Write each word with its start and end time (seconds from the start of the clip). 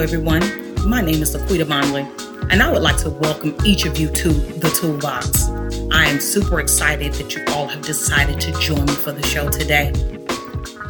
Everyone. 0.00 0.42
My 0.88 1.00
name 1.00 1.22
is 1.22 1.34
Laquita 1.34 1.66
Monley, 1.66 2.06
and 2.50 2.62
I 2.62 2.70
would 2.70 2.82
like 2.82 2.98
to 2.98 3.10
welcome 3.10 3.56
each 3.64 3.84
of 3.84 3.98
you 3.98 4.08
to 4.08 4.28
the 4.28 4.70
Toolbox. 4.80 5.48
I 5.90 6.04
am 6.04 6.20
super 6.20 6.60
excited 6.60 7.14
that 7.14 7.34
you 7.34 7.44
all 7.48 7.66
have 7.66 7.82
decided 7.82 8.40
to 8.42 8.52
join 8.60 8.86
me 8.86 8.92
for 8.92 9.10
the 9.10 9.26
show 9.26 9.48
today. 9.48 9.92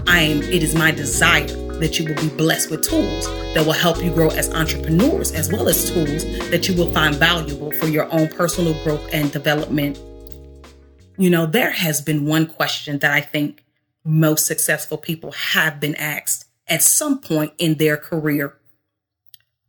I 0.07 0.21
am, 0.21 0.43
it 0.43 0.63
is 0.63 0.75
my 0.75 0.91
desire 0.91 1.47
that 1.79 1.99
you 1.99 2.07
will 2.07 2.21
be 2.21 2.29
blessed 2.37 2.71
with 2.71 2.83
tools 2.83 3.27
that 3.55 3.65
will 3.65 3.73
help 3.73 4.05
you 4.05 4.13
grow 4.13 4.29
as 4.29 4.53
entrepreneurs, 4.53 5.33
as 5.33 5.51
well 5.51 5.71
as 5.71 5.91
tools 5.91 6.25
that 6.51 6.69
you 6.69 6.77
will 6.77 6.93
find 6.93 7.15
valuable 7.15 7.73
for 7.73 7.87
your 7.87 8.13
own 8.13 8.29
personal 8.29 8.75
growth 8.85 9.09
and 9.11 9.33
development. 9.33 9.99
You 11.17 11.31
know, 11.31 11.47
there 11.47 11.71
has 11.71 12.03
been 12.03 12.27
one 12.27 12.47
question 12.47 12.99
that 12.99 13.13
I 13.13 13.23
think 13.23 13.65
most 14.05 14.45
successful 14.45 14.99
people 14.99 15.33
have 15.33 15.81
been 15.81 15.95
asked 15.95 16.45
at 16.69 16.83
some 16.83 17.21
point 17.21 17.55
in 17.57 17.77
their 17.77 17.97
career. 17.97 18.58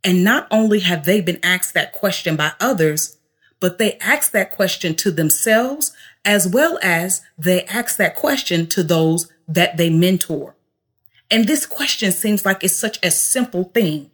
And 0.02 0.24
not 0.24 0.46
only 0.50 0.80
have 0.80 1.04
they 1.04 1.20
been 1.20 1.40
asked 1.42 1.74
that 1.74 1.92
question 1.92 2.36
by 2.36 2.52
others, 2.58 3.18
but 3.60 3.78
they 3.78 3.98
ask 3.98 4.32
that 4.32 4.50
question 4.50 4.94
to 4.96 5.10
themselves 5.10 5.92
as 6.24 6.48
well 6.48 6.78
as 6.82 7.22
they 7.38 7.64
ask 7.64 7.96
that 7.96 8.16
question 8.16 8.66
to 8.68 8.82
those 8.82 9.30
that 9.46 9.76
they 9.76 9.90
mentor. 9.90 10.56
And 11.30 11.46
this 11.46 11.66
question 11.66 12.12
seems 12.12 12.44
like 12.44 12.64
it's 12.64 12.74
such 12.74 12.98
a 13.04 13.10
simple 13.10 13.64
thing, 13.64 14.10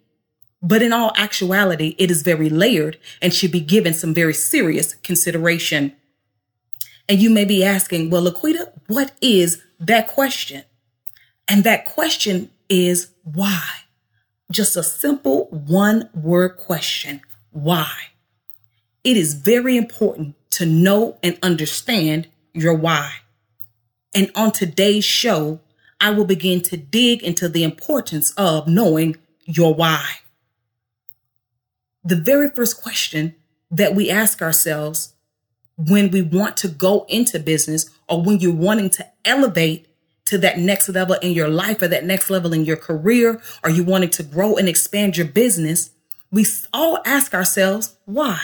but 0.62 0.82
in 0.82 0.92
all 0.92 1.12
actuality, 1.16 1.94
it 1.98 2.10
is 2.10 2.22
very 2.22 2.50
layered 2.50 2.98
and 3.22 3.32
should 3.32 3.52
be 3.52 3.60
given 3.60 3.94
some 3.94 4.12
very 4.12 4.34
serious 4.34 4.94
consideration. 4.94 5.94
And 7.08 7.20
you 7.20 7.30
may 7.30 7.44
be 7.44 7.64
asking, 7.64 8.10
well, 8.10 8.22
Laquita, 8.22 8.72
what 8.88 9.12
is 9.20 9.62
that 9.78 10.08
question? 10.08 10.64
And 11.48 11.64
that 11.64 11.84
question 11.84 12.50
is 12.68 13.08
why? 13.22 13.64
Just 14.50 14.76
a 14.76 14.82
simple 14.82 15.46
one 15.50 16.08
word 16.14 16.56
question. 16.56 17.20
Why? 17.50 17.90
It 19.02 19.16
is 19.16 19.34
very 19.34 19.76
important 19.76 20.34
to 20.50 20.66
know 20.66 21.18
and 21.22 21.38
understand 21.42 22.28
your 22.52 22.74
why. 22.74 23.12
And 24.14 24.30
on 24.34 24.52
today's 24.52 25.04
show, 25.04 25.60
I 26.00 26.10
will 26.10 26.24
begin 26.24 26.60
to 26.62 26.76
dig 26.76 27.22
into 27.22 27.48
the 27.48 27.64
importance 27.64 28.32
of 28.36 28.68
knowing 28.68 29.16
your 29.44 29.74
why. 29.74 30.06
The 32.04 32.16
very 32.16 32.50
first 32.50 32.80
question 32.80 33.34
that 33.70 33.94
we 33.94 34.10
ask 34.10 34.40
ourselves 34.40 35.14
when 35.76 36.10
we 36.10 36.22
want 36.22 36.56
to 36.58 36.68
go 36.68 37.04
into 37.08 37.38
business 37.38 37.90
or 38.08 38.22
when 38.22 38.38
you're 38.38 38.54
wanting 38.54 38.90
to 38.90 39.06
elevate 39.24 39.85
to 40.26 40.38
that 40.38 40.58
next 40.58 40.88
level 40.88 41.16
in 41.22 41.32
your 41.32 41.48
life 41.48 41.80
or 41.82 41.88
that 41.88 42.04
next 42.04 42.30
level 42.30 42.52
in 42.52 42.64
your 42.64 42.76
career, 42.76 43.40
or 43.64 43.70
you 43.70 43.82
wanting 43.84 44.10
to 44.10 44.22
grow 44.22 44.56
and 44.56 44.68
expand 44.68 45.16
your 45.16 45.26
business, 45.26 45.90
we 46.30 46.44
all 46.72 46.98
ask 47.04 47.32
ourselves, 47.32 47.96
why? 48.04 48.40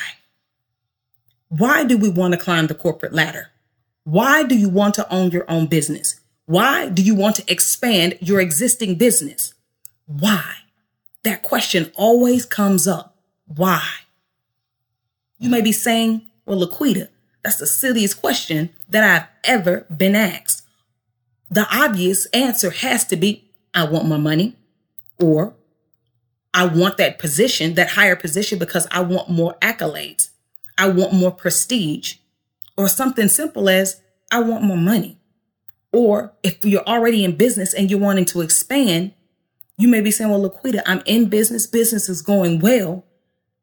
Why 1.49 1.85
do 1.85 1.99
we 1.99 2.09
want 2.09 2.33
to 2.33 2.41
climb 2.41 2.69
the 2.69 2.75
corporate 2.75 3.13
ladder? 3.13 3.51
Why 4.05 4.43
do 4.43 4.57
you 4.57 4.69
want 4.69 4.95
to 4.95 5.13
own 5.13 5.31
your 5.31 5.45
own 5.51 5.67
business? 5.67 6.19
Why 6.47 6.89
do 6.89 7.03
you 7.03 7.15
want 7.15 7.37
to 7.37 7.53
expand 7.53 8.19
your 8.21 8.41
existing 8.41 8.97
business? 8.97 9.55
Why? 10.07 10.45
That 11.25 11.43
question 11.43 11.93
always 11.95 12.45
comes 12.45 12.89
up. 12.89 13.17
Why? 13.47 13.87
You 15.39 15.49
may 15.49 15.61
be 15.61 15.73
saying, 15.73 16.23
well, 16.47 16.59
Laquita, 16.59 17.09
that's 17.43 17.59
the 17.59 17.67
silliest 17.67 18.21
question 18.21 18.71
that 18.89 19.05
I've 19.05 19.29
ever 19.45 19.87
been 19.95 20.15
asked 20.15 20.62
the 21.53 21.67
obvious 21.71 22.27
answer 22.27 22.71
has 22.71 23.05
to 23.07 23.17
be 23.17 23.51
I 23.75 23.85
want 23.85 24.07
more 24.07 24.19
money 24.19 24.57
or 25.21 25.55
I 26.55 26.67
want 26.67 26.97
that 26.97 27.19
position, 27.19 27.75
that 27.75 27.91
higher 27.91 28.17
position, 28.17 28.59
because 28.59 28.87
I 28.91 29.01
want 29.01 29.29
more 29.31 29.57
accolades. 29.61 30.31
I 30.77 30.89
want 30.89 31.13
more 31.13 31.31
prestige 31.31 32.17
or 32.77 32.89
something 32.89 33.29
simple 33.29 33.69
as 33.69 34.01
I 34.31 34.41
want 34.41 34.65
more 34.65 34.77
money. 34.77 35.19
Or 35.93 36.33
if 36.43 36.65
you're 36.65 36.87
already 36.87 37.25
in 37.25 37.37
business 37.37 37.75
and 37.75 37.91
you're 37.91 38.01
wanting 38.01 38.25
to 38.27 38.41
expand, 38.41 39.13
you 39.77 39.89
may 39.89 40.01
be 40.01 40.11
saying, 40.11 40.31
well, 40.31 40.49
Laquita, 40.49 40.83
I'm 40.87 41.03
in 41.05 41.29
business. 41.29 41.67
Business 41.67 42.09
is 42.09 42.23
going 42.23 42.61
well. 42.61 43.05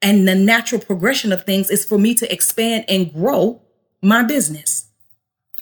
And 0.01 0.27
the 0.27 0.35
natural 0.35 0.81
progression 0.81 1.31
of 1.31 1.43
things 1.43 1.69
is 1.71 1.85
for 1.85 1.97
me 1.97 2.13
to 2.15 2.31
expand 2.31 2.85
and 2.87 3.11
grow 3.11 3.61
my 4.01 4.23
business. 4.23 4.87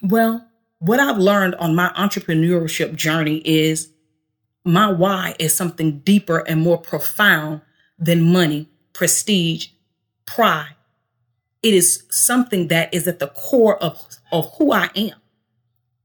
Well, 0.02 0.48
what 0.80 1.00
I've 1.00 1.18
learned 1.18 1.56
on 1.56 1.76
my 1.76 1.90
entrepreneurship 1.90 2.96
journey 2.96 3.42
is 3.46 3.90
my 4.64 4.92
why 4.92 5.36
is 5.40 5.56
something 5.56 6.00
deeper 6.00 6.40
and 6.40 6.62
more 6.62 6.78
profound 6.78 7.62
than 7.98 8.32
money, 8.32 8.70
prestige, 8.94 9.70
pride. 10.26 10.76
It 11.64 11.74
is 11.74 12.04
something 12.10 12.68
that 12.68 12.94
is 12.94 13.08
at 13.08 13.20
the 13.20 13.28
core 13.28 13.82
of, 13.82 14.00
of 14.32 14.54
who 14.58 14.72
I 14.72 14.90
am. 14.96 15.16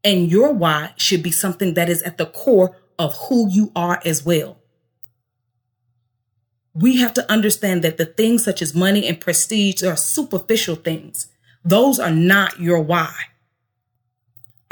And 0.05 0.31
your 0.31 0.53
why 0.53 0.95
should 0.97 1.23
be 1.23 1.31
something 1.31 1.75
that 1.75 1.89
is 1.89 2.03
at 2.03 2.19
the 2.19 2.27
core 2.27 2.77
of 2.99 3.15
who 3.29 3.51
you 3.51 3.71
are 3.77 4.01
as 4.05 4.25
well. 4.25 4.59
We 6.75 6.97
have 6.97 7.13
to 7.15 7.31
understand 7.31 7.83
that 7.85 7.99
the 7.99 8.07
things 8.07 8.45
such 8.45 8.63
as 8.63 8.75
money 8.75 9.07
and 9.07 9.21
prestige 9.21 9.83
are 9.83 9.97
superficial 9.97 10.77
things. 10.77 11.29
Those 11.65 11.99
are 12.01 12.11
not 12.11 12.59
your 12.59 12.81
why. 12.81 13.13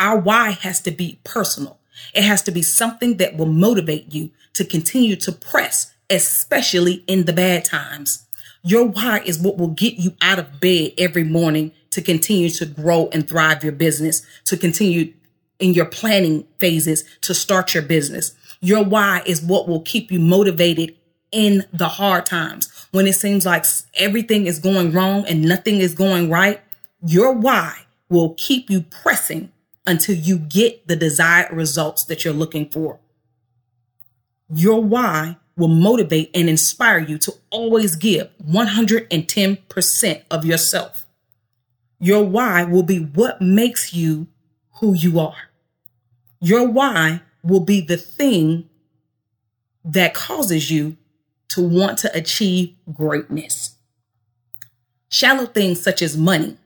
Our 0.00 0.18
why 0.18 0.52
has 0.62 0.80
to 0.80 0.90
be 0.90 1.20
personal. 1.24 1.78
It 2.14 2.24
has 2.24 2.42
to 2.44 2.50
be 2.50 2.62
something 2.62 3.18
that 3.18 3.36
will 3.36 3.46
motivate 3.46 4.14
you 4.14 4.30
to 4.54 4.64
continue 4.64 5.14
to 5.16 5.30
press, 5.30 5.92
especially 6.08 7.04
in 7.06 7.26
the 7.26 7.34
bad 7.34 7.66
times. 7.66 8.26
Your 8.62 8.86
why 8.86 9.20
is 9.26 9.38
what 9.38 9.58
will 9.58 9.68
get 9.68 9.94
you 9.94 10.14
out 10.22 10.38
of 10.38 10.58
bed 10.58 10.94
every 10.96 11.24
morning 11.24 11.72
to 11.90 12.00
continue 12.00 12.48
to 12.48 12.64
grow 12.64 13.10
and 13.12 13.28
thrive 13.28 13.62
your 13.62 13.74
business, 13.74 14.26
to 14.46 14.56
continue 14.56 15.12
in 15.58 15.74
your 15.74 15.84
planning 15.84 16.46
phases 16.58 17.04
to 17.20 17.34
start 17.34 17.74
your 17.74 17.82
business. 17.82 18.32
Your 18.62 18.82
why 18.82 19.22
is 19.26 19.42
what 19.42 19.68
will 19.68 19.82
keep 19.82 20.10
you 20.10 20.18
motivated 20.18 20.96
in 21.30 21.66
the 21.74 21.88
hard 21.88 22.24
times. 22.24 22.70
When 22.90 23.06
it 23.06 23.14
seems 23.14 23.44
like 23.44 23.66
everything 23.94 24.46
is 24.46 24.58
going 24.58 24.92
wrong 24.92 25.26
and 25.26 25.42
nothing 25.42 25.76
is 25.76 25.94
going 25.94 26.30
right, 26.30 26.60
your 27.04 27.32
why 27.32 27.80
will 28.08 28.34
keep 28.38 28.70
you 28.70 28.80
pressing 28.82 29.52
until 29.90 30.14
you 30.14 30.38
get 30.38 30.86
the 30.86 30.94
desired 30.94 31.52
results 31.52 32.04
that 32.04 32.24
you're 32.24 32.32
looking 32.32 32.70
for. 32.70 33.00
Your 34.48 34.82
why 34.82 35.36
will 35.56 35.68
motivate 35.68 36.30
and 36.32 36.48
inspire 36.48 37.00
you 37.00 37.18
to 37.18 37.34
always 37.50 37.96
give 37.96 38.30
110% 38.48 40.22
of 40.30 40.44
yourself. 40.44 41.06
Your 41.98 42.24
why 42.24 42.62
will 42.64 42.84
be 42.84 42.98
what 42.98 43.42
makes 43.42 43.92
you 43.92 44.28
who 44.74 44.94
you 44.94 45.18
are. 45.18 45.50
Your 46.40 46.66
why 46.68 47.22
will 47.42 47.60
be 47.60 47.80
the 47.80 47.96
thing 47.96 48.68
that 49.84 50.14
causes 50.14 50.70
you 50.70 50.96
to 51.48 51.60
want 51.60 51.98
to 51.98 52.16
achieve 52.16 52.76
greatness. 52.94 53.74
Shallow 55.08 55.46
things 55.46 55.82
such 55.82 56.00
as 56.00 56.16
money, 56.16 56.56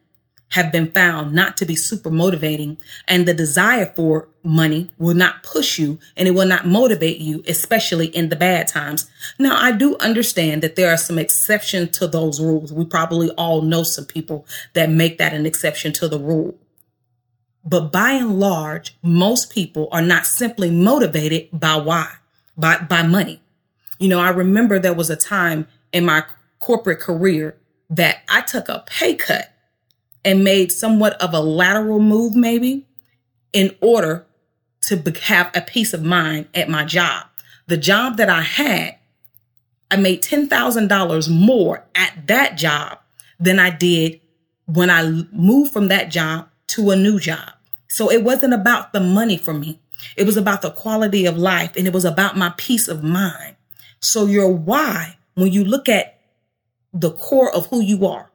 have 0.54 0.70
been 0.70 0.88
found 0.92 1.32
not 1.32 1.56
to 1.56 1.66
be 1.66 1.75
super 1.75 2.10
motivating 2.10 2.76
and 3.09 3.26
the 3.26 3.34
desire 3.34 3.87
for 3.97 4.28
money 4.44 4.88
will 4.98 5.15
not 5.15 5.42
push 5.42 5.81
you 5.81 5.98
and 6.16 6.28
it 6.28 6.31
will 6.31 6.47
not 6.47 6.65
motivate 6.65 7.19
you, 7.19 7.42
especially 7.48 8.06
in 8.06 8.28
the 8.28 8.37
bad 8.37 8.69
times. 8.69 9.10
Now, 9.37 9.60
I 9.60 9.72
do 9.72 9.97
understand 9.98 10.62
that 10.62 10.76
there 10.76 10.93
are 10.93 10.97
some 10.97 11.19
exceptions 11.19 11.98
to 11.98 12.06
those 12.06 12.41
rules. 12.41 12.72
We 12.72 12.84
probably 12.84 13.31
all 13.31 13.62
know 13.62 13.82
some 13.82 14.04
people 14.04 14.46
that 14.75 14.90
make 14.90 15.19
that 15.19 15.34
an 15.34 15.44
exception 15.44 15.93
to 15.94 16.06
the 16.06 16.20
rule. 16.20 16.55
But 17.64 17.90
by 17.90 18.11
and 18.11 18.38
large, 18.38 18.96
most 19.02 19.50
people 19.50 19.88
are 19.90 20.02
not 20.02 20.25
simply 20.25 20.70
motivated 20.70 21.49
by 21.52 21.79
why, 21.79 22.12
by, 22.56 22.79
by 22.79 23.02
money. 23.02 23.43
You 23.99 24.06
know, 24.06 24.20
I 24.20 24.29
remember 24.29 24.79
there 24.79 24.94
was 24.94 25.11
a 25.11 25.17
time 25.17 25.67
in 25.93 26.05
my 26.05 26.25
corporate 26.61 27.00
career 27.00 27.56
that 27.90 28.19
I 28.29 28.43
took 28.43 28.69
a 28.69 28.84
pay 28.87 29.17
cut 29.17 29.54
and 30.25 30.44
made 30.44 30.73
somewhat 30.73 31.21
of 31.21 31.35
a 31.35 31.41
lateral 31.41 32.00
move, 32.00 32.35
maybe, 32.35 32.87
in 33.53 33.76
order 33.81 34.26
to 34.82 34.97
have 35.23 35.50
a 35.55 35.61
peace 35.61 35.93
of 35.93 36.03
mind 36.03 36.49
at 36.55 36.69
my 36.69 36.85
job. 36.85 37.26
The 37.67 37.76
job 37.76 38.17
that 38.19 38.29
I 38.29 38.43
had, 38.43 38.97
I 39.91 39.97
made 39.97 40.23
$10,000 40.23 41.31
more 41.31 41.85
at 41.94 42.26
that 42.26 42.56
job 42.56 42.99
than 43.38 43.59
I 43.59 43.71
did 43.71 44.21
when 44.67 44.91
I 44.91 45.25
moved 45.32 45.73
from 45.73 45.88
that 45.88 46.11
job 46.11 46.49
to 46.69 46.91
a 46.91 46.97
new 46.97 47.19
job. 47.19 47.50
So 47.88 48.11
it 48.11 48.23
wasn't 48.23 48.55
about 48.55 48.93
the 48.93 49.00
money 49.00 49.37
for 49.37 49.55
me. 49.55 49.81
It 50.17 50.27
was 50.27 50.37
about 50.37 50.62
the 50.62 50.70
quality 50.70 51.27
of 51.27 51.38
life 51.38 51.77
and 51.77 51.87
it 51.87 51.93
was 51.93 52.05
about 52.05 52.37
my 52.37 52.53
peace 52.56 52.88
of 52.88 53.03
mind. 53.03 53.56
So 54.00 54.27
your 54.27 54.49
why, 54.49 55.17
when 55.35 55.53
you 55.53 55.65
look 55.65 55.88
at 55.88 56.20
the 56.93 57.12
core 57.12 57.55
of 57.55 57.67
who 57.69 57.81
you 57.81 58.06
are, 58.06 58.31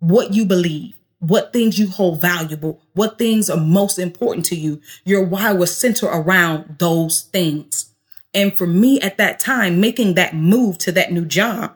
what 0.00 0.34
you 0.34 0.44
believe, 0.44 0.95
what 1.18 1.52
things 1.52 1.78
you 1.78 1.88
hold 1.88 2.20
valuable, 2.20 2.80
what 2.92 3.18
things 3.18 3.48
are 3.48 3.56
most 3.56 3.98
important 3.98 4.44
to 4.46 4.56
you. 4.56 4.80
Your 5.04 5.24
why 5.24 5.52
was 5.52 5.76
center 5.76 6.06
around 6.06 6.76
those 6.78 7.22
things. 7.22 7.90
And 8.34 8.56
for 8.56 8.66
me 8.66 9.00
at 9.00 9.16
that 9.16 9.40
time, 9.40 9.80
making 9.80 10.14
that 10.14 10.34
move 10.34 10.78
to 10.78 10.92
that 10.92 11.12
new 11.12 11.24
job 11.24 11.74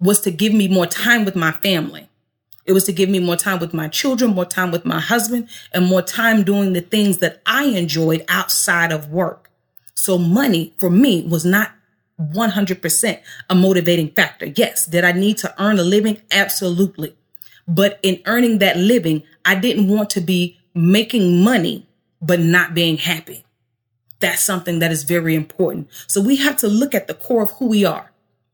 was 0.00 0.20
to 0.22 0.30
give 0.30 0.54
me 0.54 0.68
more 0.68 0.86
time 0.86 1.24
with 1.24 1.36
my 1.36 1.52
family. 1.52 2.08
It 2.64 2.72
was 2.72 2.84
to 2.84 2.92
give 2.92 3.08
me 3.08 3.18
more 3.18 3.36
time 3.36 3.58
with 3.58 3.72
my 3.72 3.88
children, 3.88 4.34
more 4.34 4.44
time 4.44 4.70
with 4.70 4.84
my 4.84 5.00
husband, 5.00 5.48
and 5.72 5.86
more 5.86 6.02
time 6.02 6.44
doing 6.44 6.72
the 6.72 6.82
things 6.82 7.18
that 7.18 7.42
I 7.46 7.64
enjoyed 7.64 8.24
outside 8.28 8.92
of 8.92 9.10
work. 9.10 9.50
So 9.94 10.18
money 10.18 10.74
for 10.78 10.90
me 10.90 11.26
was 11.26 11.44
not 11.44 11.72
100% 12.20 13.20
a 13.48 13.54
motivating 13.54 14.10
factor. 14.10 14.46
Yes. 14.46 14.86
Did 14.86 15.04
I 15.04 15.12
need 15.12 15.38
to 15.38 15.54
earn 15.62 15.78
a 15.78 15.82
living? 15.82 16.20
Absolutely. 16.30 17.14
But 17.68 18.00
in 18.02 18.22
earning 18.24 18.58
that 18.58 18.78
living, 18.78 19.22
I 19.44 19.54
didn't 19.54 19.88
want 19.88 20.08
to 20.10 20.22
be 20.22 20.58
making 20.74 21.44
money, 21.44 21.86
but 22.20 22.40
not 22.40 22.74
being 22.74 22.96
happy. 22.96 23.44
That's 24.20 24.42
something 24.42 24.78
that 24.78 24.90
is 24.90 25.04
very 25.04 25.34
important. 25.34 25.88
So 26.06 26.20
we 26.20 26.36
have 26.36 26.56
to 26.58 26.68
look 26.68 26.94
at 26.94 27.06
the 27.06 27.14
core 27.14 27.42
of 27.42 27.50
who 27.52 27.66
we 27.66 27.84
are, 27.84 28.10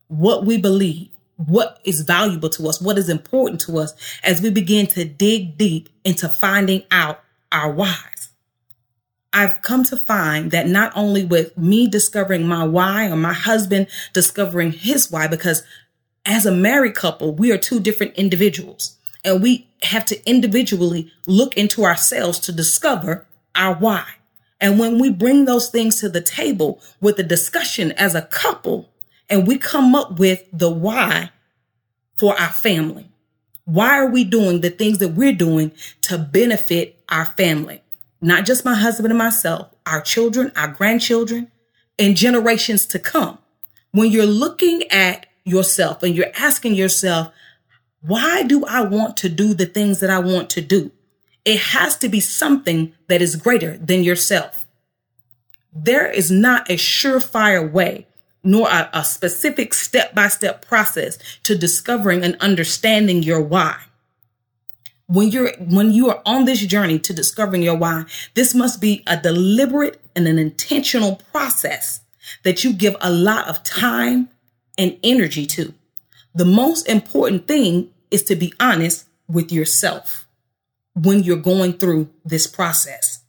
what 0.09 0.45
we 0.45 0.57
believe, 0.57 1.09
what 1.37 1.79
is 1.83 2.01
valuable 2.01 2.49
to 2.49 2.67
us, 2.67 2.81
what 2.81 2.97
is 2.97 3.09
important 3.09 3.61
to 3.61 3.79
us 3.79 3.93
as 4.21 4.41
we 4.41 4.49
begin 4.49 4.85
to 4.87 5.05
dig 5.05 5.57
deep 5.57 5.89
into 6.03 6.29
finding 6.29 6.83
out 6.91 7.21
our 7.51 7.71
whys. 7.71 8.29
I've 9.33 9.61
come 9.61 9.83
to 9.85 9.97
find 9.97 10.51
that 10.51 10.67
not 10.67 10.93
only 10.95 11.25
with 11.25 11.57
me 11.57 11.87
discovering 11.87 12.47
my 12.47 12.63
why 12.63 13.09
or 13.09 13.17
my 13.17 13.33
husband 13.33 13.87
discovering 14.13 14.71
his 14.71 15.11
why, 15.11 15.27
because 15.27 15.63
as 16.25 16.45
a 16.45 16.51
married 16.51 16.95
couple, 16.95 17.33
we 17.33 17.51
are 17.51 17.57
two 17.57 17.79
different 17.79 18.13
individuals 18.15 18.97
and 19.25 19.41
we 19.41 19.67
have 19.83 20.05
to 20.05 20.29
individually 20.29 21.11
look 21.25 21.57
into 21.57 21.83
ourselves 21.83 22.39
to 22.39 22.51
discover 22.51 23.27
our 23.55 23.75
why. 23.75 24.05
And 24.61 24.79
when 24.79 24.99
we 24.99 25.09
bring 25.11 25.45
those 25.45 25.69
things 25.69 25.99
to 25.99 26.09
the 26.09 26.21
table 26.21 26.81
with 27.01 27.19
a 27.19 27.23
discussion 27.23 27.91
as 27.93 28.15
a 28.15 28.21
couple, 28.21 28.89
and 29.29 29.47
we 29.47 29.57
come 29.57 29.95
up 29.95 30.19
with 30.19 30.43
the 30.53 30.69
why 30.69 31.31
for 32.15 32.39
our 32.39 32.49
family. 32.49 33.09
Why 33.65 33.97
are 33.97 34.09
we 34.09 34.23
doing 34.23 34.61
the 34.61 34.69
things 34.69 34.99
that 34.99 35.09
we're 35.09 35.33
doing 35.33 35.71
to 36.03 36.17
benefit 36.17 37.03
our 37.09 37.25
family? 37.25 37.81
Not 38.21 38.45
just 38.45 38.63
my 38.63 38.75
husband 38.75 39.11
and 39.11 39.17
myself, 39.17 39.69
our 39.85 40.01
children, 40.01 40.51
our 40.55 40.67
grandchildren, 40.67 41.51
and 41.97 42.15
generations 42.15 42.85
to 42.87 42.99
come. 42.99 43.39
When 43.91 44.11
you're 44.11 44.25
looking 44.25 44.83
at 44.91 45.25
yourself 45.43 46.03
and 46.03 46.15
you're 46.15 46.31
asking 46.37 46.75
yourself, 46.75 47.33
why 48.05 48.43
do 48.43 48.65
I 48.65 48.81
want 48.81 49.17
to 49.17 49.29
do 49.29 49.53
the 49.53 49.65
things 49.65 49.99
that 49.99 50.09
I 50.09 50.19
want 50.19 50.49
to 50.51 50.61
do? 50.61 50.91
It 51.43 51.59
has 51.59 51.97
to 51.97 52.09
be 52.09 52.19
something 52.19 52.93
that 53.07 53.21
is 53.21 53.35
greater 53.35 53.77
than 53.77 54.03
yourself. 54.03 54.65
There 55.73 56.09
is 56.09 56.29
not 56.29 56.69
a 56.69 56.75
surefire 56.75 57.69
way 57.69 58.07
nor 58.43 58.69
a, 58.69 58.89
a 58.93 59.03
specific 59.03 59.73
step 59.73 60.13
by 60.13 60.27
step 60.27 60.65
process 60.65 61.17
to 61.43 61.57
discovering 61.57 62.23
and 62.23 62.37
understanding 62.39 63.23
your 63.23 63.41
why. 63.41 63.75
When 65.07 65.29
you're, 65.29 65.51
when 65.57 65.91
you 65.91 66.09
are 66.09 66.21
on 66.25 66.45
this 66.45 66.61
journey 66.65 66.99
to 66.99 67.13
discovering 67.13 67.63
your 67.63 67.75
why, 67.75 68.05
this 68.35 68.53
must 68.53 68.79
be 68.79 69.03
a 69.07 69.17
deliberate 69.17 69.99
and 70.15 70.27
an 70.27 70.37
intentional 70.37 71.17
process 71.31 72.01
that 72.43 72.63
you 72.63 72.71
give 72.71 72.95
a 73.01 73.11
lot 73.11 73.47
of 73.47 73.63
time 73.63 74.29
and 74.77 74.97
energy 75.03 75.47
to. 75.47 75.73
The 76.35 76.45
most 76.45 76.87
important 76.87 77.47
thing 77.47 77.91
is 78.15 78.23
to 78.23 78.35
be 78.35 78.53
honest 78.59 79.05
with 79.27 79.51
yourself 79.51 80.25
when 80.95 81.21
you're 81.21 81.35
going 81.35 81.73
through 81.73 82.09
this 82.23 82.47
process. 82.47 83.23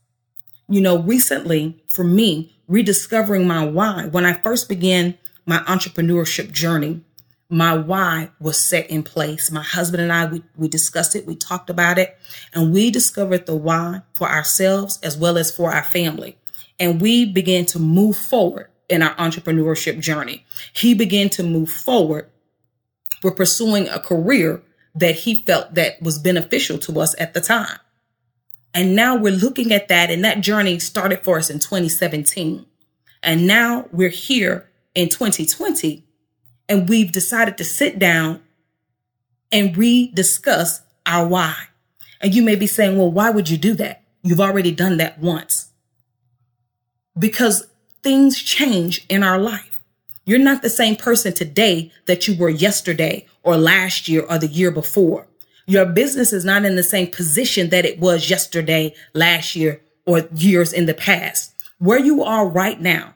You 0.69 0.81
know, 0.81 0.99
recently 0.99 1.83
for 1.89 2.05
me, 2.05 2.57
rediscovering 2.69 3.47
my 3.47 3.67
why. 3.67 4.07
When 4.07 4.25
I 4.25 4.35
first 4.35 4.69
began 4.69 5.19
my 5.45 5.59
entrepreneurship 5.59 6.53
journey, 6.53 7.03
my 7.49 7.77
why 7.77 8.31
was 8.41 8.61
set 8.61 8.89
in 8.91 9.03
place. 9.03 9.51
My 9.51 9.63
husband 9.63 10.03
and 10.03 10.13
I, 10.13 10.27
we, 10.27 10.43
we 10.57 10.69
discussed 10.69 11.17
it, 11.17 11.27
we 11.27 11.37
talked 11.37 11.69
about 11.71 11.99
it, 11.99 12.17
and 12.55 12.73
we 12.73 12.91
discovered 12.91 13.47
the 13.47 13.57
why 13.57 14.03
for 14.15 14.29
ourselves 14.29 14.99
as 15.03 15.17
well 15.17 15.37
as 15.37 15.55
for 15.55 15.73
our 15.73 15.85
family. 15.85 16.37
And 16.79 17.01
we 17.01 17.25
began 17.25 17.67
to 17.67 17.79
move 17.79 18.17
forward 18.17 18.69
in 18.89 19.03
our 19.03 19.15
entrepreneurship 19.17 20.01
journey. 20.01 20.45
He 20.73 20.95
began 20.95 21.29
to 21.31 21.43
move 21.43 21.71
forward. 21.71 22.31
We're 23.23 23.33
pursuing 23.33 23.89
a 23.89 23.99
career 23.99 24.63
that 24.97 25.15
he 25.15 25.43
felt 25.45 25.75
that 25.75 26.01
was 26.03 26.19
beneficial 26.19 26.79
to 26.79 27.01
us 27.01 27.15
at 27.19 27.35
the 27.35 27.41
time. 27.41 27.79
And 28.75 28.97
now 28.97 29.17
we're 29.17 29.33
looking 29.33 29.73
at 29.73 29.89
that, 29.89 30.11
and 30.11 30.25
that 30.25 30.41
journey 30.41 30.79
started 30.79 31.23
for 31.23 31.39
us 31.39 31.49
in 31.49 31.61
2017. 31.61 32.67
And 33.23 33.47
now 33.47 33.89
we're 33.93 34.09
here 34.09 34.69
in 34.95 35.09
2020, 35.09 36.05
and 36.69 36.89
we've 36.89 37.13
decided 37.13 37.57
to 37.59 37.65
sit 37.65 37.99
down 37.99 38.43
and 39.53 39.75
rediscuss 39.75 40.81
our 41.07 41.27
why. 41.27 41.55
And 42.21 42.35
you 42.35 42.43
may 42.43 42.57
be 42.57 42.67
saying, 42.67 42.99
well, 42.99 43.11
why 43.11 43.31
would 43.31 43.49
you 43.49 43.57
do 43.57 43.75
that? 43.75 44.03
You've 44.23 44.41
already 44.41 44.73
done 44.73 44.97
that 44.97 45.19
once. 45.19 45.71
Because 47.19 47.67
things 48.03 48.43
change 48.43 49.07
in 49.09 49.23
our 49.23 49.39
life. 49.39 49.83
You're 50.25 50.39
not 50.39 50.63
the 50.63 50.71
same 50.71 50.97
person 50.97 51.33
today 51.33 51.93
that 52.07 52.27
you 52.27 52.37
were 52.37 52.51
yesterday 52.51 53.27
or 53.47 53.57
last 53.57 54.09
year 54.09 54.27
or 54.29 54.39
the 54.39 54.49
year 54.49 54.73
before. 54.73 55.27
Your 55.67 55.87
business 55.87 56.33
is 56.33 56.45
not 56.45 56.65
in 56.65 56.77
the 56.77 56.83
same 56.83 57.07
position 57.07 57.71
that 57.71 57.87
it 57.87 57.99
was 57.99 58.29
yesterday, 58.29 58.93
last 59.15 59.57
year, 59.57 59.81
or 60.05 60.29
years 60.35 60.73
in 60.73 60.87
the 60.87 60.95
past. 60.95 61.55
Where 61.79 61.99
you 61.99 62.23
are 62.23 62.47
right 62.47 62.81
now 62.81 63.15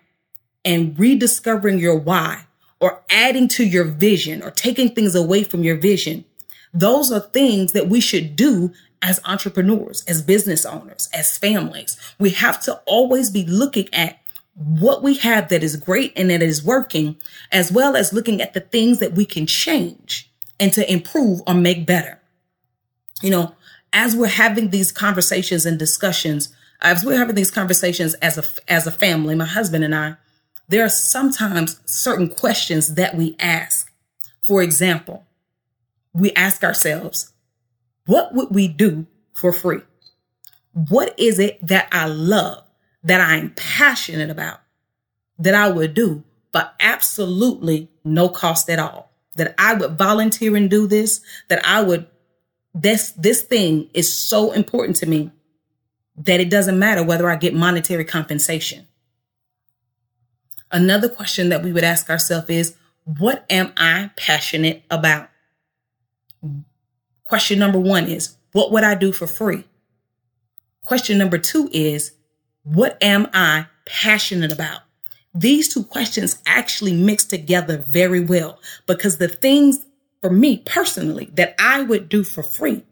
and 0.65 0.99
rediscovering 0.99 1.81
your 1.81 1.99
why 1.99 2.47
or 2.81 3.03
adding 3.11 3.49
to 3.49 3.65
your 3.65 3.85
vision 3.85 4.43
or 4.43 4.51
taking 4.51 4.95
things 4.95 5.15
away 5.15 5.43
from 5.45 5.65
your 5.65 5.77
vision. 5.77 6.25
Those 6.73 7.11
are 7.11 7.21
things 7.21 7.73
that 7.73 7.89
we 7.89 8.01
should 8.01 8.37
do 8.37 8.73
as 9.03 9.21
entrepreneurs, 9.25 10.05
as 10.07 10.23
business 10.23 10.65
owners, 10.65 11.09
as 11.13 11.39
families. 11.39 11.97
We 12.19 12.31
have 12.31 12.61
to 12.63 12.75
always 12.87 13.31
be 13.31 13.45
looking 13.47 13.93
at 13.93 14.21
what 14.55 15.03
we 15.03 15.17
have 15.19 15.49
that 15.49 15.63
is 15.63 15.77
great 15.77 16.13
and 16.17 16.31
that 16.31 16.43
is 16.43 16.65
working, 16.65 17.17
as 17.53 17.73
well 17.73 17.97
as 17.97 18.13
looking 18.13 18.41
at 18.41 18.55
the 18.55 18.61
things 18.61 18.99
that 18.99 19.13
we 19.13 19.25
can 19.25 19.47
change 19.47 20.31
and 20.59 20.73
to 20.73 20.93
improve 20.93 21.41
or 21.47 21.55
make 21.55 21.87
better 21.87 22.21
you 23.23 23.31
know, 23.31 23.55
as 23.93 24.17
we're 24.17 24.29
having 24.29 24.71
these 24.71 24.93
conversations 24.93 25.67
and 25.67 25.79
discussions, 25.79 26.55
as 26.81 27.05
we're 27.05 27.19
having 27.19 27.35
these 27.35 27.51
conversations 27.51 28.15
as 28.15 28.39
a 28.39 28.45
as 28.71 28.87
a 28.87 28.91
family, 28.91 29.35
my 29.35 29.45
husband 29.45 29.85
and 29.85 29.95
I, 29.95 30.17
there 30.69 30.85
are 30.85 30.91
sometimes 30.91 31.81
certain 31.85 32.29
questions 32.29 32.95
that 32.95 33.15
we 33.15 33.37
ask. 33.39 33.93
For 34.47 34.63
example, 34.63 35.27
we 36.15 36.33
ask 36.33 36.65
ourselves, 36.65 37.33
what 38.07 38.35
would 38.35 38.51
we 38.51 38.69
do 38.69 39.07
for 39.35 39.53
free? 39.53 39.83
What 40.73 41.19
is 41.19 41.39
it 41.39 41.59
that 41.67 41.89
I 41.93 42.07
love, 42.07 42.65
that 43.03 43.21
I'm 43.21 43.51
passionate 43.51 44.31
about, 44.31 44.61
that 45.39 45.55
I 45.55 45.69
would 45.69 45.95
do, 45.95 46.25
but 46.53 46.75
absolutely 46.81 47.89
no 48.05 48.29
cost 48.29 48.69
at 48.69 48.79
all? 48.79 49.11
That 49.37 49.55
I 49.59 49.75
would 49.75 49.97
volunteer 49.97 50.57
and 50.57 50.69
do 50.69 50.87
this, 50.87 51.21
that 51.49 51.65
I 51.65 51.83
would 51.83 52.07
this 52.75 53.13
this 53.13 53.43
thing 53.43 53.91
is 53.95 54.15
so 54.15 54.53
important 54.53 54.97
to 54.97 55.07
me 55.07 55.31
that 56.17 56.41
it 56.41 56.51
doesn't 56.51 56.79
matter 56.79 57.03
whether 57.03 57.29
I 57.29 57.37
get 57.37 57.55
monetary 57.55 58.05
compensation. 58.05 58.87
Another 60.71 61.09
question 61.09 61.49
that 61.49 61.63
we 61.63 61.73
would 61.73 61.85
ask 61.85 62.11
ourselves 62.11 62.51
is 62.51 62.77
what 63.05 63.45
am 63.51 63.73
I 63.77 64.11
passionate 64.17 64.85
about? 64.91 65.29
Question 67.25 67.59
number 67.59 67.79
1 67.79 68.05
is 68.05 68.37
what 68.53 68.71
would 68.73 68.85
I 68.85 68.95
do 68.95 69.13
for 69.13 69.27
free? 69.27 69.65
Question 70.83 71.19
number 71.19 71.39
2 71.39 71.71
is 71.73 72.13
what 72.73 72.97
am 73.03 73.29
I 73.35 73.67
passionate 73.85 74.53
about? 74.53 74.83
These 75.35 75.73
two 75.73 75.83
questions 75.83 76.41
actually 76.47 76.95
mix 76.95 77.25
together 77.25 77.79
very 77.79 78.21
well 78.21 78.61
because 78.87 79.19
the 79.19 79.29
things 79.29 79.85
for 80.23 80.31
me 80.31 80.59
personally 80.59 81.31
that 81.35 81.57
I 81.59 81.83
would 81.83 82.09
do 82.09 82.23
for 82.23 82.43
free 82.43 82.85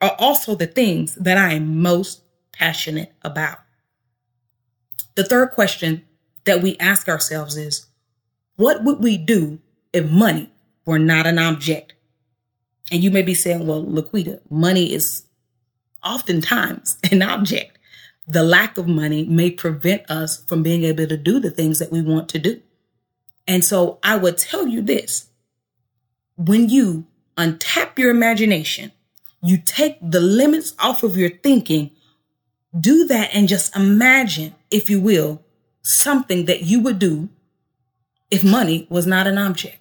are 0.00 0.14
also 0.18 0.54
the 0.54 0.68
things 0.68 1.16
that 1.16 1.36
I 1.36 1.54
am 1.54 1.82
most 1.82 2.22
passionate 2.52 3.12
about. 3.22 3.58
The 5.16 5.24
third 5.24 5.50
question 5.50 6.04
that 6.44 6.62
we 6.62 6.76
ask 6.78 7.08
ourselves 7.08 7.56
is 7.56 7.86
what 8.56 8.84
would 8.84 9.02
we 9.02 9.16
do 9.16 9.60
if 9.92 10.08
money 10.08 10.52
were 10.86 10.98
not 10.98 11.26
an 11.26 11.40
object? 11.40 11.94
And 12.92 13.02
you 13.02 13.10
may 13.10 13.22
be 13.22 13.34
saying, 13.34 13.66
well, 13.66 13.84
Laquita, 13.84 14.40
money 14.48 14.92
is 14.92 15.24
oftentimes 16.04 16.98
an 17.10 17.22
object. 17.22 17.78
The 18.26 18.42
lack 18.42 18.78
of 18.78 18.88
money 18.88 19.24
may 19.24 19.50
prevent 19.50 20.10
us 20.10 20.42
from 20.44 20.62
being 20.62 20.84
able 20.84 21.06
to 21.06 21.16
do 21.16 21.40
the 21.40 21.50
things 21.50 21.78
that 21.78 21.92
we 21.92 22.00
want 22.00 22.28
to 22.30 22.38
do. 22.38 22.60
And 23.46 23.64
so 23.64 23.98
I 24.02 24.16
would 24.16 24.38
tell 24.38 24.66
you 24.66 24.80
this 24.80 25.28
when 26.36 26.68
you 26.68 27.06
untap 27.36 27.98
your 27.98 28.10
imagination, 28.10 28.92
you 29.42 29.58
take 29.58 29.98
the 30.00 30.20
limits 30.20 30.74
off 30.78 31.02
of 31.02 31.16
your 31.16 31.30
thinking, 31.30 31.90
do 32.78 33.06
that 33.06 33.30
and 33.34 33.46
just 33.46 33.76
imagine, 33.76 34.54
if 34.70 34.88
you 34.88 35.00
will, 35.00 35.42
something 35.82 36.46
that 36.46 36.62
you 36.62 36.80
would 36.80 36.98
do 36.98 37.28
if 38.30 38.42
money 38.42 38.86
was 38.88 39.06
not 39.06 39.26
an 39.26 39.38
object? 39.38 39.78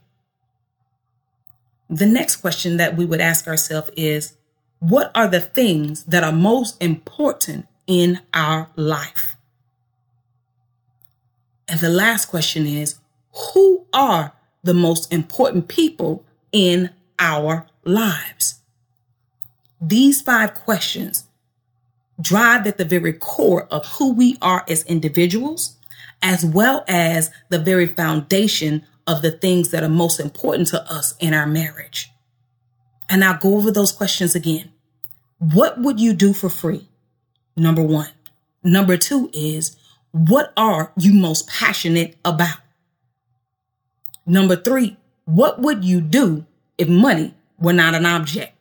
The 1.90 2.06
next 2.06 2.38
question 2.38 2.78
that 2.78 2.98
we 2.98 3.06
would 3.06 3.22
ask 3.22 3.48
ourselves 3.48 3.90
is 3.96 4.36
what 4.80 5.12
are 5.16 5.28
the 5.28 5.40
things 5.40 6.04
that 6.06 6.24
are 6.24 6.32
most 6.32 6.82
important 6.82 7.68
in 7.88 8.20
our 8.34 8.70
life? 8.76 9.36
And 11.68 11.80
the 11.80 11.90
last 11.90 12.26
question 12.26 12.66
is 12.66 12.96
who 13.54 13.86
are 13.94 14.34
the 14.64 14.74
most 14.74 15.12
important 15.12 15.68
people 15.68 16.26
in 16.52 16.90
our 17.20 17.68
lives? 17.84 18.62
These 19.82 20.22
five 20.22 20.54
questions 20.54 21.26
drive 22.22 22.68
at 22.68 22.78
the 22.78 22.86
very 22.86 23.14
core 23.14 23.66
of 23.66 23.86
who 23.86 24.14
we 24.14 24.38
are 24.42 24.64
as 24.70 24.84
individuals, 24.84 25.78
as 26.22 26.46
well 26.46 26.86
as 26.88 27.32
the 27.50 27.60
very 27.60 27.88
foundation 27.88 28.86
of 29.06 29.22
the 29.22 29.32
things 29.32 29.72
that 29.72 29.84
are 29.84 29.90
most 29.90 30.20
important 30.20 30.68
to 30.70 30.82
us 30.92 31.16
in 31.20 31.34
our 31.34 31.48
marriage. 31.48 32.12
And 33.10 33.24
I'll 33.24 33.38
go 33.38 33.56
over 33.56 33.72
those 33.72 33.92
questions 33.92 34.36
again. 34.36 34.72
What 35.40 35.80
would 35.80 36.00
you 36.00 36.14
do 36.14 36.34
for 36.34 36.50
free? 36.50 36.88
Number 37.56 37.84
one. 37.84 38.10
Number 38.64 38.98
two 38.98 39.30
is, 39.34 39.78
what 40.12 40.54
are 40.56 40.92
you 40.98 41.14
most 41.14 41.48
passionate 41.48 42.16
about? 42.24 42.58
Number 44.26 44.56
three, 44.56 44.98
what 45.26 45.60
would 45.60 45.84
you 45.84 46.02
do 46.02 46.46
if 46.78 46.88
money 46.88 47.34
were 47.60 47.74
not 47.74 47.96
an 47.96 48.06
object? 48.06 48.56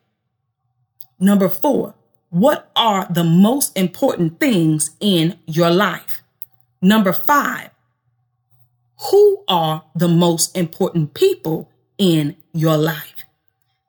Number 1.19 1.47
four, 1.47 1.95
what 2.29 2.71
are 2.75 3.07
the 3.09 3.23
most 3.23 3.77
important 3.77 4.39
things 4.39 4.91
in 4.99 5.37
your 5.45 5.69
life? 5.69 6.21
Number 6.81 7.13
five, 7.13 7.69
who 9.11 9.43
are 9.47 9.83
the 9.95 10.07
most 10.07 10.55
important 10.57 11.13
people 11.13 11.69
in 11.97 12.35
your 12.53 12.77
life? 12.77 13.25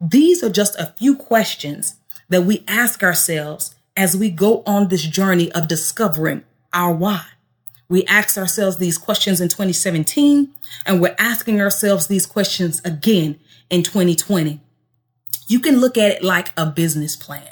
These 0.00 0.42
are 0.42 0.50
just 0.50 0.78
a 0.78 0.94
few 0.98 1.16
questions 1.16 1.96
that 2.28 2.42
we 2.42 2.64
ask 2.68 3.02
ourselves 3.02 3.74
as 3.96 4.16
we 4.16 4.30
go 4.30 4.62
on 4.66 4.88
this 4.88 5.02
journey 5.02 5.50
of 5.52 5.68
discovering 5.68 6.44
our 6.72 6.92
why. 6.92 7.24
We 7.88 8.04
asked 8.06 8.38
ourselves 8.38 8.78
these 8.78 8.98
questions 8.98 9.40
in 9.40 9.48
2017, 9.48 10.52
and 10.86 11.00
we're 11.00 11.14
asking 11.18 11.60
ourselves 11.60 12.06
these 12.06 12.26
questions 12.26 12.80
again 12.84 13.38
in 13.70 13.82
2020. 13.82 14.60
You 15.46 15.60
can 15.60 15.80
look 15.80 15.98
at 15.98 16.10
it 16.10 16.24
like 16.24 16.52
a 16.56 16.66
business 16.66 17.14
plan. 17.14 17.48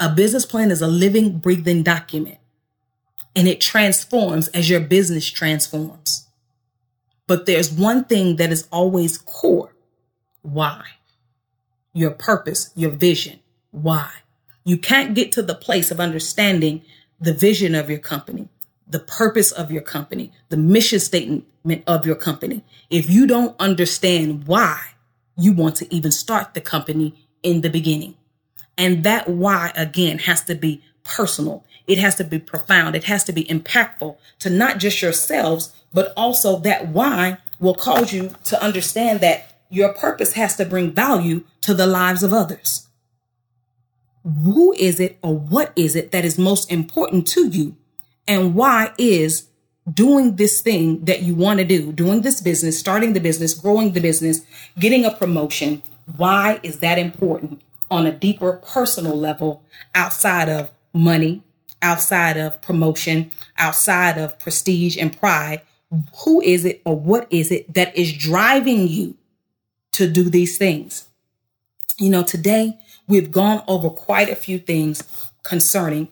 A 0.00 0.08
business 0.08 0.46
plan 0.46 0.70
is 0.70 0.80
a 0.80 0.86
living, 0.86 1.38
breathing 1.38 1.82
document 1.82 2.38
and 3.36 3.48
it 3.48 3.60
transforms 3.60 4.48
as 4.48 4.70
your 4.70 4.80
business 4.80 5.28
transforms. 5.28 6.28
But 7.26 7.46
there's 7.46 7.72
one 7.72 8.04
thing 8.04 8.36
that 8.36 8.52
is 8.52 8.68
always 8.70 9.18
core. 9.18 9.74
Why? 10.42 10.84
Your 11.92 12.10
purpose, 12.10 12.70
your 12.76 12.90
vision. 12.90 13.40
Why? 13.70 14.10
You 14.64 14.78
can't 14.78 15.14
get 15.14 15.32
to 15.32 15.42
the 15.42 15.54
place 15.54 15.90
of 15.90 16.00
understanding 16.00 16.82
the 17.20 17.34
vision 17.34 17.74
of 17.74 17.88
your 17.88 17.98
company, 17.98 18.48
the 18.86 18.98
purpose 18.98 19.52
of 19.52 19.70
your 19.70 19.82
company, 19.82 20.32
the 20.48 20.56
mission 20.56 21.00
statement 21.00 21.44
of 21.86 22.06
your 22.06 22.16
company. 22.16 22.64
If 22.90 23.08
you 23.08 23.26
don't 23.26 23.54
understand 23.60 24.46
why 24.46 24.80
you 25.36 25.52
want 25.52 25.76
to 25.76 25.94
even 25.94 26.12
start 26.12 26.54
the 26.54 26.60
company 26.60 27.14
in 27.42 27.60
the 27.60 27.70
beginning. 27.70 28.16
And 28.76 29.04
that 29.04 29.28
why 29.28 29.72
again 29.76 30.18
has 30.20 30.42
to 30.44 30.54
be 30.54 30.82
personal. 31.04 31.64
It 31.86 31.98
has 31.98 32.14
to 32.16 32.24
be 32.24 32.38
profound. 32.38 32.96
It 32.96 33.04
has 33.04 33.24
to 33.24 33.32
be 33.32 33.44
impactful 33.44 34.16
to 34.40 34.50
not 34.50 34.78
just 34.78 35.02
yourselves, 35.02 35.72
but 35.92 36.12
also 36.16 36.58
that 36.60 36.88
why 36.88 37.38
will 37.60 37.74
cause 37.74 38.12
you 38.12 38.34
to 38.44 38.62
understand 38.62 39.20
that 39.20 39.52
your 39.70 39.92
purpose 39.92 40.32
has 40.32 40.56
to 40.56 40.64
bring 40.64 40.90
value 40.92 41.44
to 41.60 41.74
the 41.74 41.86
lives 41.86 42.22
of 42.22 42.32
others. 42.32 42.83
Who 44.24 44.72
is 44.72 45.00
it 45.00 45.18
or 45.22 45.36
what 45.36 45.72
is 45.76 45.94
it 45.94 46.10
that 46.12 46.24
is 46.24 46.38
most 46.38 46.70
important 46.72 47.28
to 47.28 47.48
you? 47.48 47.76
And 48.26 48.54
why 48.54 48.92
is 48.96 49.48
doing 49.92 50.36
this 50.36 50.62
thing 50.62 51.04
that 51.04 51.22
you 51.22 51.34
want 51.34 51.58
to 51.58 51.64
do, 51.64 51.92
doing 51.92 52.22
this 52.22 52.40
business, 52.40 52.78
starting 52.78 53.12
the 53.12 53.20
business, 53.20 53.52
growing 53.52 53.92
the 53.92 54.00
business, 54.00 54.40
getting 54.78 55.04
a 55.04 55.10
promotion, 55.10 55.82
why 56.16 56.58
is 56.62 56.78
that 56.78 56.98
important 56.98 57.60
on 57.90 58.06
a 58.06 58.12
deeper 58.12 58.54
personal 58.66 59.16
level 59.16 59.62
outside 59.94 60.48
of 60.48 60.70
money, 60.94 61.42
outside 61.82 62.36
of 62.38 62.60
promotion, 62.62 63.30
outside 63.58 64.16
of 64.16 64.38
prestige 64.38 64.96
and 64.96 65.18
pride, 65.18 65.60
who 66.24 66.40
is 66.40 66.64
it 66.64 66.80
or 66.84 66.98
what 66.98 67.26
is 67.30 67.50
it 67.50 67.72
that 67.74 67.94
is 67.96 68.12
driving 68.12 68.88
you 68.88 69.16
to 69.92 70.08
do 70.10 70.24
these 70.30 70.56
things? 70.56 71.08
You 71.98 72.10
know, 72.10 72.22
today 72.22 72.78
we've 73.06 73.30
gone 73.30 73.62
over 73.66 73.90
quite 73.90 74.28
a 74.28 74.36
few 74.36 74.58
things 74.58 75.02
concerning 75.42 76.08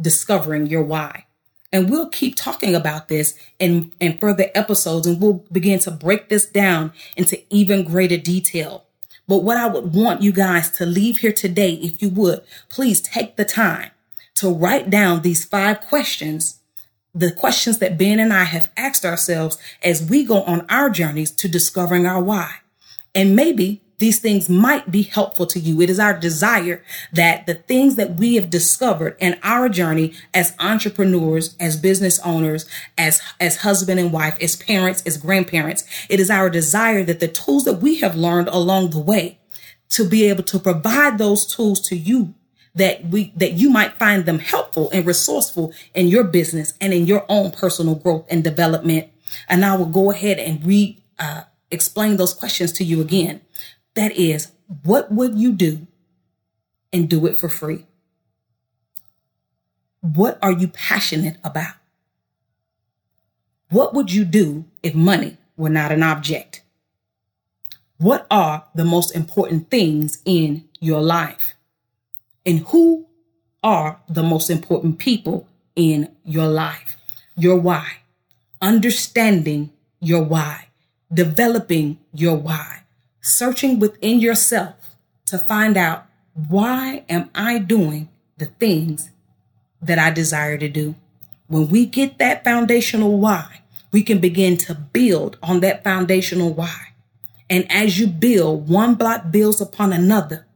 discovering 0.00 0.66
your 0.66 0.82
why. 0.82 1.24
And 1.72 1.90
we'll 1.90 2.08
keep 2.08 2.34
talking 2.34 2.74
about 2.74 3.08
this 3.08 3.34
in, 3.58 3.92
in 4.00 4.18
further 4.18 4.46
episodes 4.54 5.06
and 5.06 5.20
we'll 5.20 5.44
begin 5.52 5.78
to 5.80 5.90
break 5.90 6.28
this 6.28 6.46
down 6.46 6.92
into 7.16 7.40
even 7.52 7.84
greater 7.84 8.16
detail. 8.16 8.84
But 9.26 9.38
what 9.38 9.58
I 9.58 9.66
would 9.66 9.92
want 9.92 10.22
you 10.22 10.32
guys 10.32 10.70
to 10.72 10.86
leave 10.86 11.18
here 11.18 11.32
today, 11.32 11.74
if 11.74 12.00
you 12.00 12.08
would, 12.08 12.42
please 12.70 13.02
take 13.02 13.36
the 13.36 13.44
time 13.44 13.90
to 14.36 14.50
write 14.50 14.88
down 14.88 15.20
these 15.20 15.44
five 15.44 15.82
questions, 15.82 16.60
the 17.14 17.32
questions 17.32 17.78
that 17.78 17.98
Ben 17.98 18.18
and 18.18 18.32
I 18.32 18.44
have 18.44 18.70
asked 18.76 19.04
ourselves 19.04 19.58
as 19.82 20.02
we 20.02 20.24
go 20.24 20.42
on 20.44 20.64
our 20.70 20.88
journeys 20.88 21.30
to 21.32 21.48
discovering 21.48 22.06
our 22.06 22.22
why. 22.22 22.50
And 23.14 23.36
maybe 23.36 23.82
these 23.98 24.20
things 24.20 24.48
might 24.48 24.90
be 24.90 25.02
helpful 25.02 25.46
to 25.46 25.58
you. 25.58 25.80
It 25.80 25.90
is 25.90 25.98
our 25.98 26.18
desire 26.18 26.82
that 27.12 27.46
the 27.46 27.54
things 27.54 27.96
that 27.96 28.14
we 28.14 28.36
have 28.36 28.48
discovered 28.48 29.16
in 29.18 29.38
our 29.42 29.68
journey 29.68 30.14
as 30.32 30.54
entrepreneurs, 30.60 31.56
as 31.58 31.76
business 31.76 32.18
owners, 32.20 32.64
as, 32.96 33.20
as 33.40 33.58
husband 33.58 33.98
and 33.98 34.12
wife, 34.12 34.38
as 34.40 34.56
parents, 34.56 35.02
as 35.04 35.16
grandparents, 35.16 35.84
it 36.08 36.20
is 36.20 36.30
our 36.30 36.48
desire 36.48 37.02
that 37.04 37.20
the 37.20 37.28
tools 37.28 37.64
that 37.64 37.80
we 37.80 37.96
have 37.96 38.14
learned 38.14 38.48
along 38.48 38.90
the 38.90 39.00
way 39.00 39.38
to 39.90 40.08
be 40.08 40.24
able 40.24 40.44
to 40.44 40.58
provide 40.58 41.18
those 41.18 41.46
tools 41.46 41.80
to 41.88 41.96
you 41.96 42.34
that 42.74 43.04
we 43.06 43.32
that 43.34 43.54
you 43.54 43.70
might 43.70 43.94
find 43.94 44.24
them 44.24 44.38
helpful 44.38 44.88
and 44.90 45.06
resourceful 45.06 45.72
in 45.94 46.06
your 46.06 46.22
business 46.22 46.74
and 46.80 46.92
in 46.92 47.06
your 47.06 47.24
own 47.28 47.50
personal 47.50 47.94
growth 47.94 48.26
and 48.30 48.44
development. 48.44 49.08
And 49.48 49.64
I 49.64 49.76
will 49.76 49.86
go 49.86 50.10
ahead 50.10 50.38
and 50.38 50.64
re 50.64 51.02
uh, 51.18 51.42
explain 51.70 52.16
those 52.16 52.32
questions 52.32 52.72
to 52.72 52.84
you 52.84 53.00
again. 53.00 53.40
That 53.98 54.12
is, 54.12 54.52
what 54.84 55.10
would 55.12 55.34
you 55.34 55.52
do 55.52 55.86
and 56.92 57.10
do 57.10 57.26
it 57.26 57.36
for 57.36 57.48
free? 57.48 57.86
What 60.00 60.38
are 60.40 60.52
you 60.52 60.68
passionate 60.68 61.38
about? 61.42 61.74
What 63.70 63.94
would 63.94 64.12
you 64.12 64.24
do 64.24 64.64
if 64.82 64.94
money 64.94 65.36
were 65.56 65.68
not 65.68 65.92
an 65.92 66.04
object? 66.04 66.62
What 67.98 68.26
are 68.30 68.66
the 68.74 68.84
most 68.84 69.16
important 69.16 69.70
things 69.70 70.22
in 70.24 70.68
your 70.80 71.02
life? 71.02 71.54
and 72.48 72.60
who 72.68 73.06
are 73.62 74.00
the 74.08 74.22
most 74.22 74.48
important 74.48 74.98
people 74.98 75.46
in 75.76 76.08
your 76.24 76.46
life. 76.46 76.96
Your 77.36 77.56
why. 77.56 77.98
Understanding 78.62 79.70
your 80.00 80.22
why. 80.22 80.68
Developing 81.12 81.98
your 82.14 82.36
why. 82.36 82.84
Searching 83.28 83.78
within 83.78 84.20
yourself 84.20 84.96
to 85.26 85.38
find 85.38 85.76
out 85.76 86.06
why 86.48 87.04
am 87.10 87.28
I 87.34 87.58
doing 87.58 88.08
the 88.38 88.46
things 88.46 89.10
that 89.82 89.98
I 89.98 90.08
desire 90.10 90.56
to 90.56 90.66
do? 90.66 90.94
When 91.46 91.68
we 91.68 91.84
get 91.84 92.16
that 92.16 92.42
foundational 92.42 93.18
why, 93.18 93.60
we 93.92 94.02
can 94.02 94.18
begin 94.18 94.56
to 94.56 94.74
build 94.74 95.36
on 95.42 95.60
that 95.60 95.84
foundational 95.84 96.54
why. 96.54 96.94
And 97.50 97.70
as 97.70 97.98
you 97.98 98.06
build, 98.06 98.66
one 98.66 98.94
block 98.94 99.30
builds 99.30 99.60
upon 99.60 99.92
another 99.92 100.46